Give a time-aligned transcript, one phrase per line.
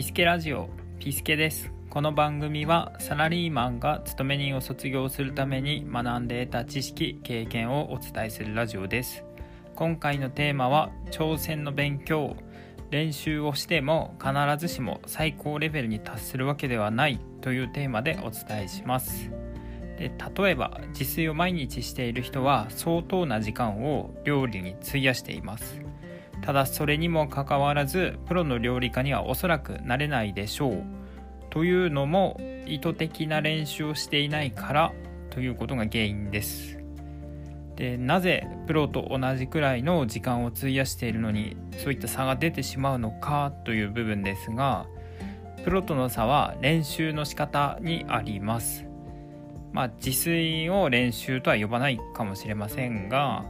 [0.00, 1.70] ピスケラジオピスケです。
[1.90, 9.22] この番組はサラリーマンが勤め人を卒業するために学んで得た知識経験をお伝えするラジオです。
[9.76, 12.34] 今回のテーマは挑戦の勉強。
[12.90, 19.30] 練習をしても必ずしも最高レベルに達するわけではないというテーマでお伝えします。
[19.98, 25.89] で例えば自炊を毎日している人は相当な時間を料理に費やしています。
[26.50, 30.82] ただそれにもかかわらずプロの料理家にはおそらくなれないでしょう。
[31.48, 34.92] というのも意図的な練習をしていないから
[35.30, 36.80] ということが原因です。
[37.76, 44.86] でなぜプロと同じくらいの時間を費やしているのにそういった差が出てしまうのかという部分ですが
[45.62, 48.86] プロとの差は練習の仕方にあります。
[49.70, 53.44] まあ自炊を練習とは呼ばないかもしれませんが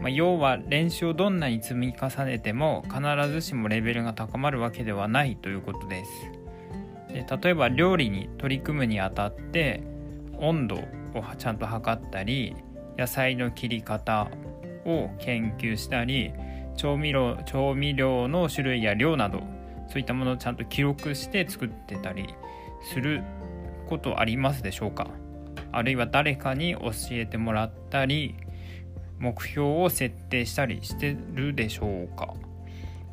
[0.00, 6.10] まあ、要は練習をどんなに積み重ねても必ずしもレベルが高まるわけではないということです。
[7.12, 9.82] で例えば料理に取り組むにあたって
[10.38, 10.82] 温度を
[11.38, 12.56] ちゃんと測ったり
[12.98, 14.28] 野菜の切り方
[14.84, 16.32] を研究したり
[16.76, 19.40] 調味料調味料の種類や量など
[19.88, 22.34] そういったものをちゃんと記録して作ってたり
[22.92, 23.22] する
[23.88, 25.08] ことありますでしょうか？
[25.70, 28.34] あるいは誰かに教えてもらったり
[29.22, 32.34] 目標を設定したりしてるでしょうか。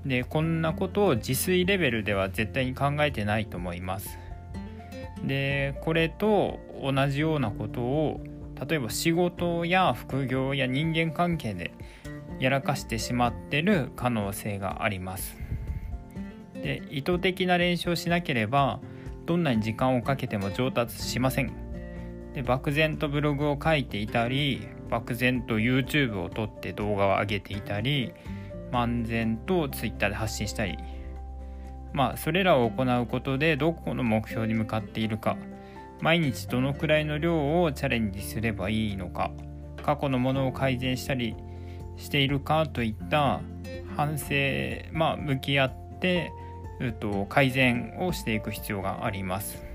[0.03, 4.17] でこんなことを自炊レベルでは絶対に考えてないと思います。
[5.23, 8.21] でこれと同じようなことを
[8.67, 11.73] 例えば仕事や副業や人間関係で
[12.39, 15.37] やらかしてしまってる可能性があります。
[16.55, 18.79] で意図的な練習をしなければ
[19.27, 21.53] どんなに時間をかけても上達しません。
[22.33, 28.13] で漠然とブログを書いていたり漠然と YouTube を撮って動画を上げていたり
[28.71, 30.77] 漫然と Twitter で発信したり。
[31.91, 35.37] まあそれらを行うことでどこの目標に向かっているか。
[36.01, 39.31] 毎日どのくらいの量をチャレンジすればいいのか。
[39.83, 41.35] 過去のものを改善したり
[41.97, 43.41] しているかといった
[43.95, 44.35] 反省
[44.91, 46.31] まあ向き合って、
[46.79, 49.65] うと、改善をしていく必要があります。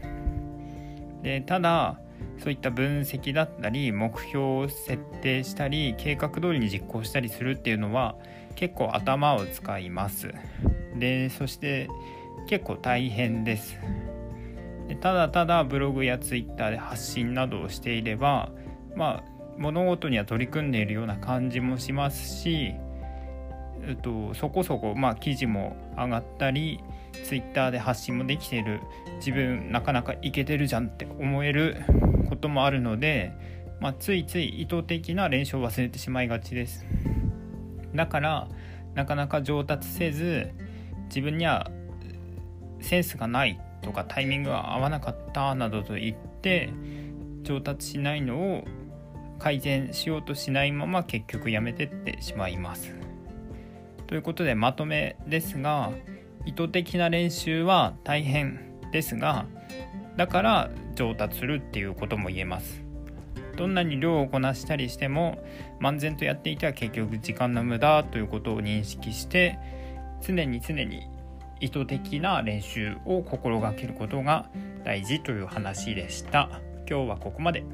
[1.22, 1.98] でただ
[2.38, 8.16] そういった分析だったり目標を設定したり計画通りに実行したりするっていうのは
[8.54, 10.32] 結構頭を使います。
[10.98, 11.88] でそして
[12.48, 13.76] 結構大変です。
[14.88, 18.50] でただただブログやツイッターで発信などをしていれば
[18.94, 22.74] まあ物事には取り組んでいるような感じもしますし、
[23.86, 26.80] えっと、そこそこ、まあ、記事も上がったり
[27.34, 28.80] ツイッターで発信もできてる
[29.16, 31.82] 自分なかなかいけてるじゃんって思える
[32.28, 33.32] こともあるので、
[33.80, 36.86] まあ、ついつい意図的な練習を忘れてしまいがちです
[37.92, 38.48] だから
[38.94, 40.48] なかなか上達せず
[41.06, 41.72] 自分には
[42.80, 46.72] センスがないとかタイミングが合わなかったなどと言って
[47.42, 48.64] 上達しないのを
[49.40, 52.94] 改善しようとしないまま結局やめてってしまいます。
[54.06, 55.90] ということでまとめですが
[56.46, 58.60] 意図的な練習は大変
[58.92, 59.46] ですが
[60.16, 62.84] だから上達するっていうことも言えます。
[63.56, 65.44] どんなに量をこなしたりしても
[65.80, 69.58] 漫然とやっていては結局時間の無駄ということを認識して
[70.20, 71.02] 常に常に
[71.60, 74.50] 意図的な練習を心がけることが
[74.84, 76.60] 大事という話でした。
[76.88, 77.64] 今日はここまで。